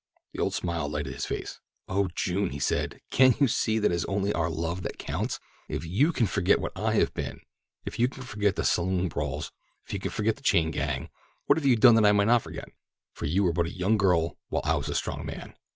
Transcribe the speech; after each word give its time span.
The 0.33 0.41
old 0.41 0.55
smile 0.55 0.89
lighted 0.89 1.13
his 1.13 1.27
face. 1.27 1.59
"Oh, 1.87 2.09
June," 2.15 2.49
he 2.49 2.57
said, 2.57 3.01
"can't 3.11 3.39
you 3.39 3.47
see 3.47 3.77
that 3.77 3.91
it 3.91 3.93
is 3.93 4.05
only 4.05 4.33
our 4.33 4.49
love 4.49 4.81
that 4.81 4.97
counts? 4.97 5.39
If 5.69 5.85
you 5.85 6.11
can 6.11 6.25
forget 6.25 6.59
what 6.59 6.71
I 6.75 6.93
have 6.95 7.13
been—if 7.13 7.99
you 7.99 8.07
can 8.07 8.23
forget 8.23 8.55
the 8.55 8.63
saloon 8.63 9.09
brawls—if 9.09 9.93
you 9.93 9.99
can 9.99 10.09
forget 10.09 10.37
the 10.37 10.41
chain 10.41 10.71
gang—what 10.71 11.55
have 11.59 11.67
you 11.67 11.75
done 11.75 11.93
that 11.93 12.05
I 12.07 12.13
may 12.13 12.25
not 12.25 12.41
forget? 12.41 12.67
For 13.13 13.25
you 13.27 13.43
were 13.43 13.53
but 13.53 13.67
a 13.67 13.77
young 13.77 13.95
girl, 13.95 14.39
while 14.49 14.63
I 14.65 14.73
was 14.73 14.89
a 14.89 14.95
strong 14.95 15.23
man. 15.23 15.53